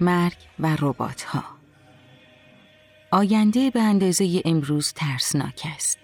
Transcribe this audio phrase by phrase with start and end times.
[0.00, 1.44] مرگ و ربات ها
[3.12, 5.98] آینده به اندازه امروز ترسناک است.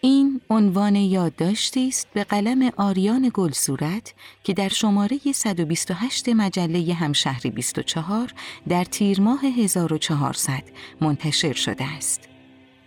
[0.00, 8.34] این عنوان یادداشتی است به قلم آریان گلصورت که در شماره 128 مجله همشهری 24
[8.68, 10.62] در تیر ماه 1400
[11.00, 12.28] منتشر شده است.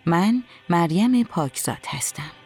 [0.05, 2.44] من مریم پاکزاد هستم.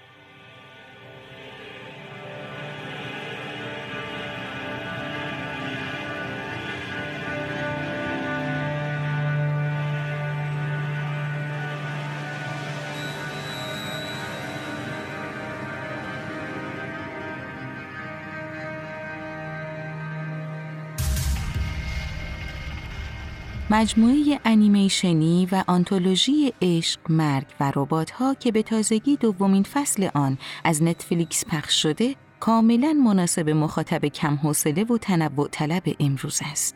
[23.71, 30.37] مجموعه انیمیشنی و آنتولوژی عشق، مرگ و ربات ها که به تازگی دومین فصل آن
[30.63, 36.75] از نتفلیکس پخش شده، کاملا مناسب مخاطب کم حوصله و تنوع طلب امروز است.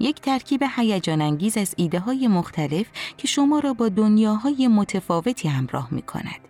[0.00, 5.88] یک ترکیب هیجان انگیز از ایده های مختلف که شما را با دنیاهای متفاوتی همراه
[5.90, 6.48] می کند.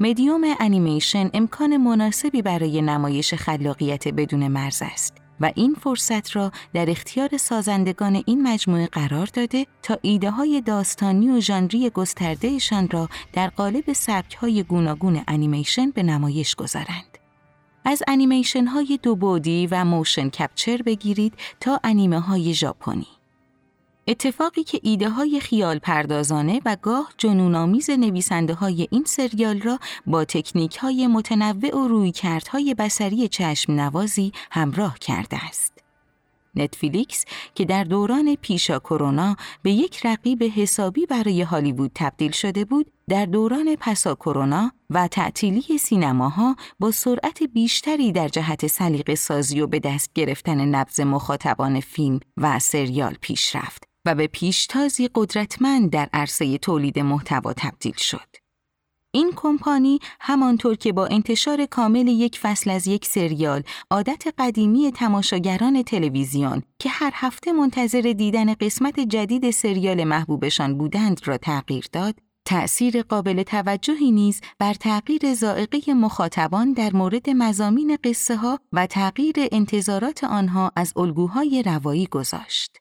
[0.00, 5.17] مدیوم انیمیشن امکان مناسبی برای نمایش خلاقیت بدون مرز است.
[5.40, 11.30] و این فرصت را در اختیار سازندگان این مجموعه قرار داده تا ایده های داستانی
[11.30, 17.18] و ژانری گستردهشان را در قالب سبک های گوناگون انیمیشن به نمایش گذارند.
[17.84, 23.17] از انیمیشن های دو بعدی و motion capture بگیرید تا انیمه های ژاپنی.
[24.08, 30.24] اتفاقی که ایده های خیال پردازانه و گاه جنونآمیز نویسنده های این سریال را با
[30.24, 35.72] تکنیک های متنوع و رویکردهای بصری چشم نوازی همراه کرده است.
[36.54, 37.24] نتفلیکس
[37.54, 43.26] که در دوران پیشا کرونا به یک رقیب حسابی برای هالیوود تبدیل شده بود، در
[43.26, 49.78] دوران پسا کرونا و تعطیلی سینماها با سرعت بیشتری در جهت سلیقه سازی و به
[49.78, 56.58] دست گرفتن نبض مخاطبان فیلم و سریال پیش رفت و به پیشتازی قدرتمند در عرصه
[56.58, 58.48] تولید محتوا تبدیل شد.
[59.14, 65.82] این کمپانی همانطور که با انتشار کامل یک فصل از یک سریال عادت قدیمی تماشاگران
[65.82, 73.02] تلویزیون که هر هفته منتظر دیدن قسمت جدید سریال محبوبشان بودند را تغییر داد، تأثیر
[73.02, 80.24] قابل توجهی نیز بر تغییر زائقه مخاطبان در مورد مزامین قصه ها و تغییر انتظارات
[80.24, 82.78] آنها از الگوهای روایی گذاشت.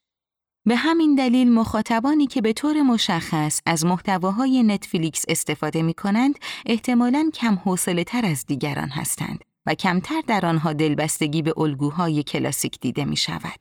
[0.67, 7.29] به همین دلیل مخاطبانی که به طور مشخص از محتواهای نتفلیکس استفاده می کنند احتمالاً
[7.33, 13.05] کم حوصله تر از دیگران هستند و کمتر در آنها دلبستگی به الگوهای کلاسیک دیده
[13.05, 13.59] می شود.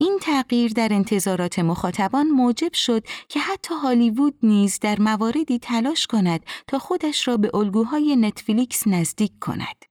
[0.00, 6.46] این تغییر در انتظارات مخاطبان موجب شد که حتی هالیوود نیز در مواردی تلاش کند
[6.66, 9.89] تا خودش را به الگوهای نتفلیکس نزدیک کند.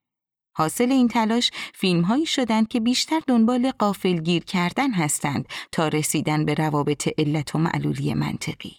[0.60, 6.46] حاصل این تلاش فیلم هایی شدند که بیشتر دنبال قافل گیر کردن هستند تا رسیدن
[6.46, 8.76] به روابط علت و معلولی منطقی.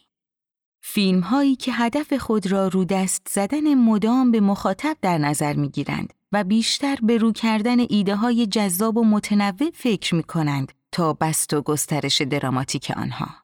[0.83, 5.69] فیلم هایی که هدف خود را رو دست زدن مدام به مخاطب در نظر می
[5.69, 11.13] گیرند و بیشتر به رو کردن ایده های جذاب و متنوع فکر می کنند تا
[11.13, 13.40] بست و گسترش دراماتیک آنها.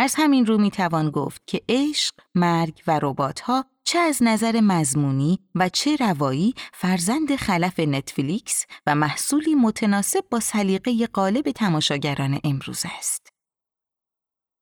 [0.00, 4.60] از همین رو می توان گفت که عشق، مرگ و ربات ها چه از نظر
[4.60, 12.82] مضمونی و چه روایی فرزند خلف نتفلیکس و محصولی متناسب با سلیقه قالب تماشاگران امروز
[12.98, 13.28] است.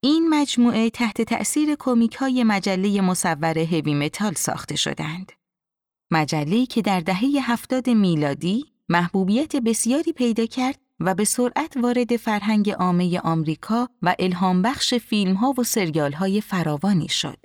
[0.03, 5.33] این مجموعه تحت تأثیر کمیک های مجله مصور Heavy Metal ساخته شدند.
[6.11, 12.71] مجله که در دهه هفتاد میلادی محبوبیت بسیاری پیدا کرد و به سرعت وارد فرهنگ
[12.71, 17.39] عامه آمریکا و الهام بخش فیلم ها و سریال های فراوانی شد.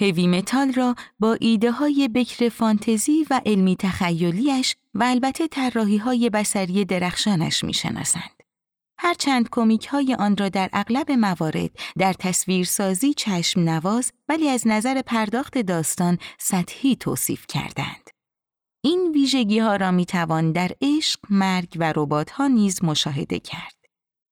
[0.00, 6.30] Heavy Metal را با ایده های بکر فانتزی و علمی تخیلیش و البته طراحی های
[6.30, 8.42] بصری درخشانش می‌شناسند.
[8.98, 15.02] هرچند کمیک های آن را در اغلب موارد در تصویرسازی چشم نواز ولی از نظر
[15.02, 18.10] پرداخت داستان سطحی توصیف کردند.
[18.84, 23.74] این ویژگی ها را می توان در عشق، مرگ و ربات ها نیز مشاهده کرد.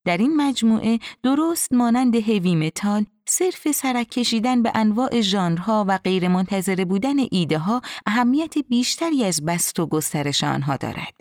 [0.06, 6.84] در این مجموعه درست مانند هوی متال صرف سرک کشیدن به انواع ژانرها و غیرمنتظره
[6.84, 11.14] بودن ایده ها اهمیت بیشتری از بست و گسترش آنها دارد.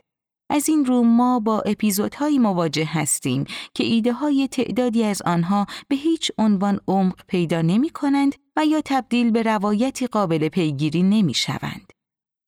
[0.49, 5.95] از این رو ما با اپیزودهایی مواجه هستیم که ایده های تعدادی از آنها به
[5.95, 11.98] هیچ عنوان عمق پیدا نمی کنند و یا تبدیل به روایتی قابل پیگیری نمی شوند.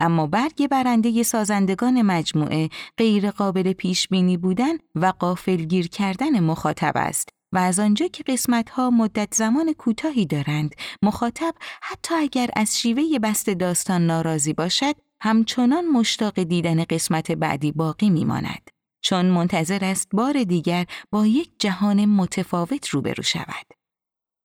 [0.01, 7.30] اما برگ برنده سازندگان مجموعه غیر قابل پیش بینی بودن و قافلگیر کردن مخاطب است
[7.53, 13.19] و از آنجا که قسمت ها مدت زمان کوتاهی دارند مخاطب حتی اگر از شیوه
[13.19, 18.71] بست داستان ناراضی باشد همچنان مشتاق دیدن قسمت بعدی باقی میماند.
[19.01, 23.81] چون منتظر است بار دیگر با یک جهان متفاوت روبرو شود.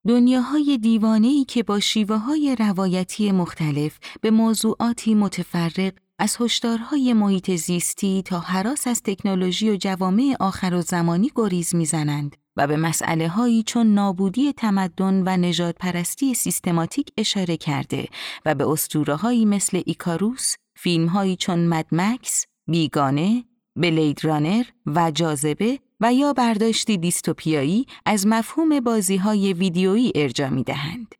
[0.07, 8.21] دنیاهای دیوانه‌ای که با شیوه های روایتی مختلف به موضوعاتی متفرق از هشدارهای محیط زیستی
[8.25, 13.63] تا حراس از تکنولوژی و جوامع آخر و زمانی گریز می‌زنند و به مسئله هایی
[13.63, 18.07] چون نابودی تمدن و نجات پرستی سیستماتیک اشاره کرده
[18.45, 23.43] و به اسطوره هایی مثل ایکاروس، فیلم هایی چون مدمکس، بیگانه،
[23.75, 30.63] بلید رانر و جاذبه و یا برداشتی دیستوپیایی از مفهوم بازی های ویدیویی ارجا می
[30.63, 31.15] دهند.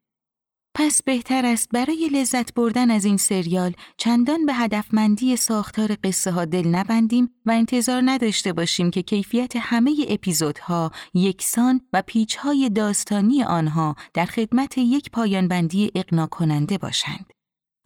[0.80, 6.46] پس بهتر است برای لذت بردن از این سریال چندان به هدفمندی ساختار قصه ها
[6.46, 13.96] دل نبندیم و انتظار نداشته باشیم که کیفیت همه اپیزودها یکسان و پیچهای داستانی آنها
[14.14, 17.34] در خدمت یک پایانبندی اقنا کننده باشند.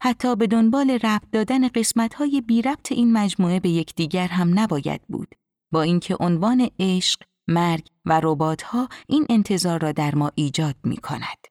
[0.02, 5.34] حتی به دنبال ربط دادن قسمتهای بی ربط این مجموعه به یکدیگر هم نباید بود.
[5.72, 11.46] با اینکه عنوان عشق، مرگ و رباتها این انتظار را در ما ایجاد می کند.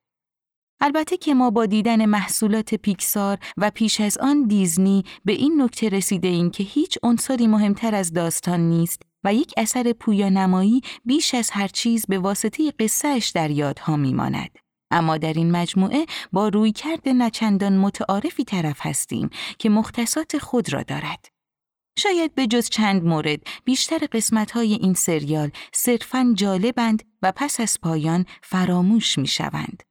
[0.83, 5.89] البته که ما با دیدن محصولات پیکسار و پیش از آن دیزنی به این نکته
[5.89, 11.51] رسیده ایم که هیچ عنصری مهمتر از داستان نیست و یک اثر پویانمایی بیش از
[11.51, 14.49] هر چیز به واسطه قصهش در یادها میماند.
[14.91, 19.29] اما در این مجموعه با رویکرد نچندان متعارفی طرف هستیم
[19.59, 21.40] که مختصات خود را دارد.
[21.97, 27.81] شاید به جز چند مورد بیشتر قسمت های این سریال صرفاً جالبند و پس از
[27.81, 29.83] پایان فراموش می شوند.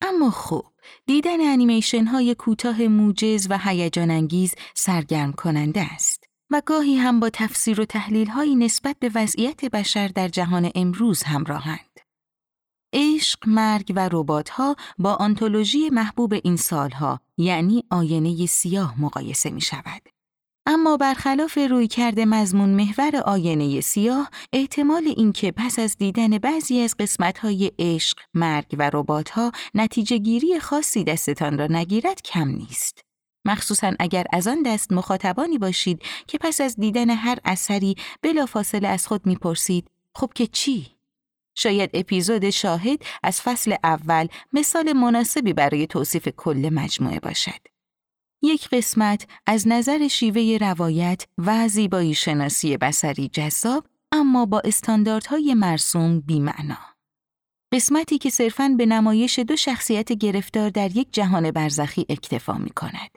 [0.00, 0.64] اما خوب،
[1.06, 7.30] دیدن انیمیشن های کوتاه موجز و هیجان انگیز سرگرم کننده است و گاهی هم با
[7.30, 12.00] تفسیر و تحلیل های نسبت به وضعیت بشر در جهان امروز همراهند.
[12.92, 19.60] عشق، مرگ و ربات ها با آنتولوژی محبوب این سالها یعنی آینه سیاه مقایسه می
[19.60, 20.15] شود.
[20.68, 27.72] اما برخلاف رویکرد مضمون محور آینه سیاه، احتمال اینکه پس از دیدن بعضی از قسمت‌های
[27.78, 33.00] عشق، مرگ و ربات‌ها نتیجه گیری خاصی دستتان را نگیرد کم نیست.
[33.44, 39.06] مخصوصا اگر از آن دست مخاطبانی باشید که پس از دیدن هر اثری بلافاصله از
[39.06, 40.86] خود می‌پرسید خب که چی؟
[41.54, 47.75] شاید اپیزود شاهد از فصل اول مثال مناسبی برای توصیف کل مجموعه باشد.
[48.46, 56.20] یک قسمت از نظر شیوه روایت و زیبایی شناسی بسری جذاب اما با استانداردهای مرسوم
[56.20, 56.78] بیمعنا.
[57.72, 63.10] قسمتی که صرفاً به نمایش دو شخصیت گرفتار در یک جهان برزخی اکتفا می کند.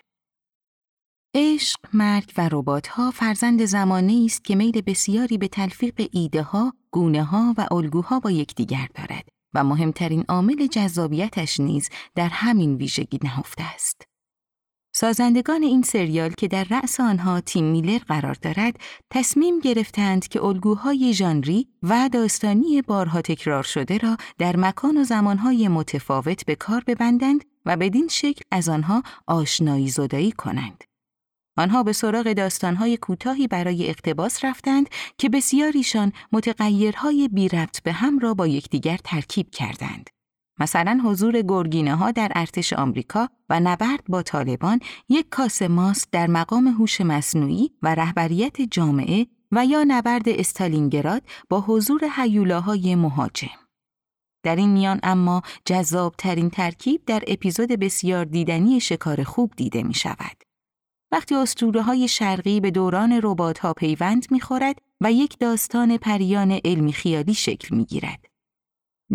[1.36, 6.74] عشق، مرگ و ربات ها فرزند زمانی است که میل بسیاری به تلفیق ایده ها،
[6.92, 13.20] گونه ها و الگوها با یکدیگر دارد و مهمترین عامل جذابیتش نیز در همین ویژگی
[13.24, 14.09] نهفته است.
[14.92, 18.80] سازندگان این سریال که در رأس آنها تیم میلر قرار دارد،
[19.10, 25.68] تصمیم گرفتند که الگوهای ژانری و داستانی بارها تکرار شده را در مکان و زمانهای
[25.68, 30.84] متفاوت به کار ببندند و بدین شکل از آنها آشنایی زدایی کنند.
[31.58, 38.20] آنها به سراغ داستانهای کوتاهی برای اقتباس رفتند که بسیاریشان متغیرهای بی ربط به هم
[38.20, 40.10] را با یکدیگر ترکیب کردند.
[40.60, 46.28] مثلا حضور گرگینه ها در ارتش آمریکا و نبرد با طالبان یک کاسه ماست در
[46.28, 53.48] مقام هوش مصنوعی و رهبریت جامعه و یا نبرد استالینگراد با حضور حیولاهای مهاجم.
[54.44, 59.94] در این میان اما جذاب ترین ترکیب در اپیزود بسیار دیدنی شکار خوب دیده می
[59.94, 60.44] شود.
[61.12, 66.60] وقتی اسطوره های شرقی به دوران ربات ها پیوند می خورد و یک داستان پریان
[66.66, 68.29] علمی خیالی شکل می گیرد.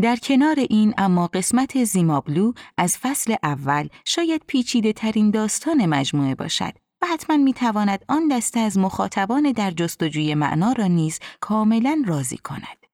[0.03, 6.73] در کنار این اما قسمت زیمابلو از فصل اول شاید پیچیده ترین داستان مجموعه باشد
[7.03, 12.37] و حتما می تواند آن دسته از مخاطبان در جستجوی معنا را نیز کاملا راضی
[12.37, 12.87] کند.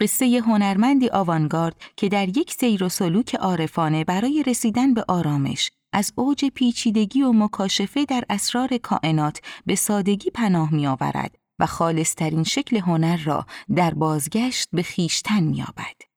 [0.00, 6.12] قصه هنرمندی آوانگارد که در یک سیر و سلوک عارفانه برای رسیدن به آرامش از
[6.16, 12.76] اوج پیچیدگی و مکاشفه در اسرار کائنات به سادگی پناه می آورد و خالصترین شکل
[12.76, 13.46] هنر را
[13.76, 16.11] در بازگشت به خیشتن می آبد.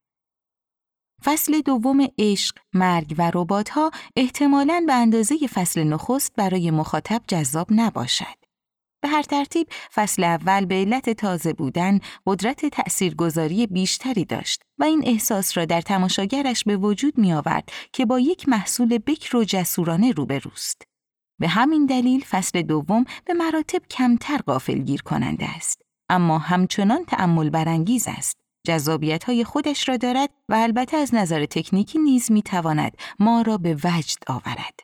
[1.26, 7.68] فصل دوم عشق، مرگ و ربات ها احتمالاً به اندازه فصل نخست برای مخاطب جذاب
[7.72, 8.36] نباشد.
[9.02, 15.02] به هر ترتیب فصل اول به علت تازه بودن قدرت تأثیرگذاری بیشتری داشت و این
[15.06, 20.12] احساس را در تماشاگرش به وجود می آورد که با یک محصول بکر و جسورانه
[20.12, 20.82] روبروست.
[21.40, 24.42] به همین دلیل فصل دوم به مراتب کمتر
[24.86, 25.82] گیر کننده است.
[26.10, 28.45] اما همچنان تأمل برانگیز است.
[28.66, 33.58] جذابیت های خودش را دارد و البته از نظر تکنیکی نیز می تواند ما را
[33.58, 34.80] به وجد آورد.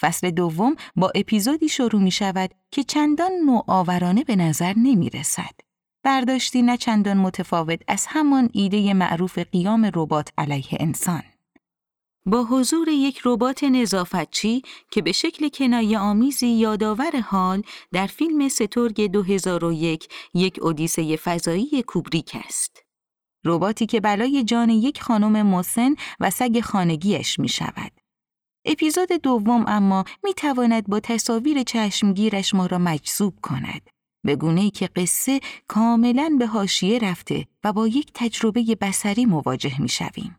[0.00, 5.54] فصل دوم با اپیزودی شروع می شود که چندان نوآورانه به نظر نمی رسد.
[6.02, 11.22] برداشتی نه چندان متفاوت از همان ایده معروف قیام ربات علیه انسان.
[12.26, 19.06] با حضور یک ربات نظافتچی که به شکل کنایه آمیزی یادآور حال در فیلم سترگ
[19.06, 22.79] 2001 یک اودیسه فضایی کوبریک است.
[23.44, 27.92] رباتی که بلای جان یک خانم مسن و سگ خانگیش می شود.
[28.64, 33.90] اپیزود دوم اما می تواند با تصاویر چشمگیرش ما را مجذوب کند.
[34.24, 39.80] به گونه ای که قصه کاملا به هاشیه رفته و با یک تجربه بسری مواجه
[39.80, 40.36] می شویم.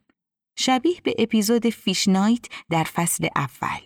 [0.58, 3.81] شبیه به اپیزود فیش نایت در فصل اول.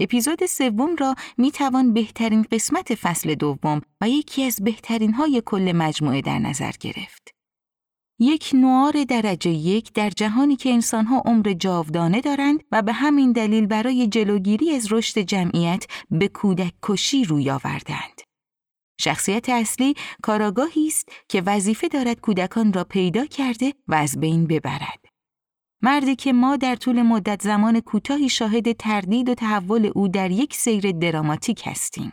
[0.00, 5.72] اپیزود سوم را می توان بهترین قسمت فصل دوم و یکی از بهترین های کل
[5.72, 7.35] مجموعه در نظر گرفت.
[8.18, 13.66] یک نوار درجه یک در جهانی که انسانها عمر جاودانه دارند و به همین دلیل
[13.66, 18.20] برای جلوگیری از رشد جمعیت به کودک کشی روی آوردند.
[19.00, 25.04] شخصیت اصلی کاراگاهی است که وظیفه دارد کودکان را پیدا کرده و از بین ببرد.
[25.82, 30.54] مردی که ما در طول مدت زمان کوتاهی شاهد تردید و تحول او در یک
[30.54, 32.12] سیر دراماتیک هستیم.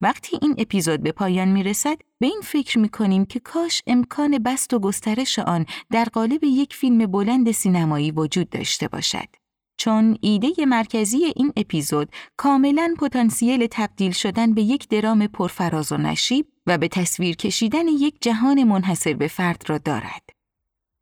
[0.00, 4.38] وقتی این اپیزود به پایان می رسد، به این فکر می کنیم که کاش امکان
[4.38, 9.28] بست و گسترش آن در قالب یک فیلم بلند سینمایی وجود داشته باشد.
[9.76, 16.46] چون ایده مرکزی این اپیزود کاملا پتانسیل تبدیل شدن به یک درام پرفراز و نشیب
[16.66, 20.22] و به تصویر کشیدن یک جهان منحصر به فرد را دارد.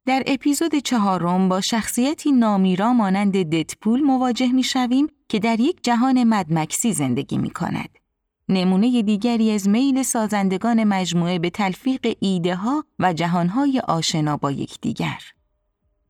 [0.07, 6.25] در اپیزود چهارم با شخصیتی نامیرا مانند ددپول مواجه می شویم که در یک جهان
[6.25, 7.99] مدمکسی زندگی می کند.
[8.49, 15.23] نمونه دیگری از میل سازندگان مجموعه به تلفیق ایده ها و جهانهای آشنا با یکدیگر.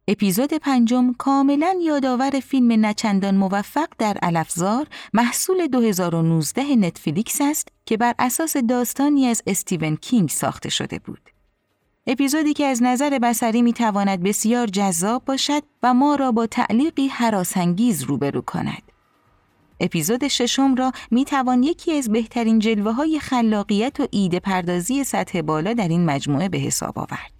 [0.09, 8.15] اپیزود پنجم کاملا یادآور فیلم نچندان موفق در الافزار محصول 2019 نتفلیکس است که بر
[8.19, 11.31] اساس داستانی از استیون کینگ ساخته شده بود.
[12.07, 17.07] اپیزودی که از نظر بسری می تواند بسیار جذاب باشد و ما را با تعلیقی
[17.07, 18.88] حراسانگیز روبرو کند.
[19.81, 25.41] اپیزود ششم را می توان یکی از بهترین جلوه های خلاقیت و ایده پردازی سطح
[25.41, 27.33] بالا در این مجموعه به حساب آورد.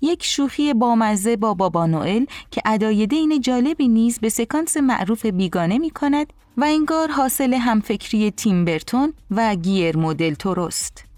[0.00, 5.78] یک شوخی بامزه با بابا نوئل که ادای دین جالبی نیز به سکانس معروف بیگانه
[5.78, 11.09] می کند و انگار حاصل همفکری تیم برتون و گیر مدل توروست.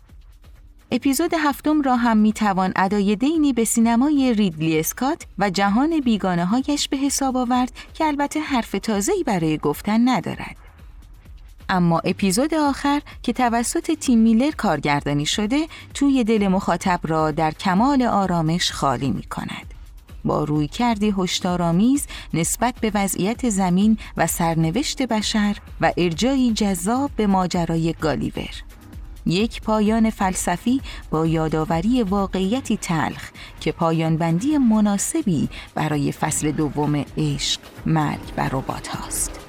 [0.95, 6.45] اپیزود هفتم را هم می توان ادای دینی به سینمای ریدلی اسکات و جهان بیگانه
[6.45, 10.57] هایش به حساب آورد که البته حرف تازه‌ای برای گفتن ندارد.
[11.69, 18.03] اما اپیزود آخر که توسط تیم میلر کارگردانی شده توی دل مخاطب را در کمال
[18.03, 19.75] آرامش خالی می کند.
[20.25, 27.27] با روی کردی هشدارآمیز نسبت به وضعیت زمین و سرنوشت بشر و ارجایی جذاب به
[27.27, 28.72] ماجرای گالیور.
[29.27, 37.61] یک پایان فلسفی با یادآوری واقعیتی تلخ که پایان بندی مناسبی برای فصل دوم عشق،
[37.87, 39.42] مرگ و ربات هاست.